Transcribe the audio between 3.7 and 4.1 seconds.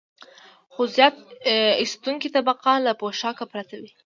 وي